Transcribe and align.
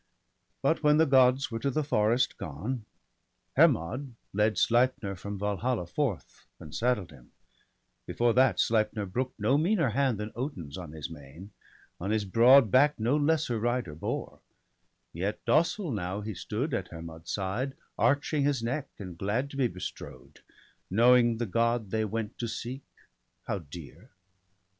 But 0.63 0.81
when 0.81 0.97
the 0.97 1.05
Gods 1.05 1.51
were 1.51 1.59
to 1.59 1.69
the 1.69 1.83
forest 1.83 2.39
gone, 2.39 2.85
Hermod 3.55 4.15
led 4.33 4.57
Sleipner 4.57 5.15
from 5.15 5.37
Valhalla 5.37 5.85
forth 5.85 6.47
And 6.59 6.73
saddled 6.73 7.11
him; 7.11 7.33
before 8.07 8.33
that, 8.33 8.59
Sleipner 8.59 9.05
brook'd 9.05 9.35
No 9.39 9.59
meaner 9.59 9.91
hand 9.91 10.17
than 10.17 10.31
Odin's 10.35 10.75
on 10.75 10.93
his 10.93 11.11
mane, 11.11 11.51
On 11.99 12.09
his 12.09 12.25
broad 12.25 12.71
back 12.71 12.99
no 12.99 13.15
lesser 13.15 13.59
rider 13.59 13.93
bore; 13.93 14.39
Yet 15.13 15.45
docile 15.45 15.91
now 15.91 16.21
he 16.21 16.33
stood 16.33 16.73
at 16.73 16.87
Hermod's 16.87 17.29
side, 17.31 17.75
Arching 17.95 18.41
his 18.41 18.63
neck, 18.63 18.89
and 18.97 19.15
glad 19.15 19.51
to 19.51 19.57
be 19.57 19.67
bestrode. 19.67 20.39
Knowing 20.89 21.37
the 21.37 21.45
God 21.45 21.91
they 21.91 22.05
went 22.05 22.39
to 22.39 22.47
seek, 22.47 22.81
how 23.43 23.59
dear. 23.59 24.09